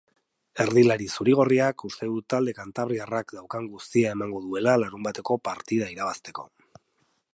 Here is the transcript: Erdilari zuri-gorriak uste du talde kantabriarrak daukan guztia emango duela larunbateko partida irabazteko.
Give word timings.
Erdilari 0.63 1.09
zuri-gorriak 1.17 1.83
uste 1.89 2.09
du 2.13 2.23
talde 2.35 2.55
kantabriarrak 2.61 3.35
daukan 3.41 3.69
guztia 3.75 4.15
emango 4.17 4.41
duela 4.47 4.75
larunbateko 4.85 5.41
partida 5.51 5.93
irabazteko. 5.99 6.49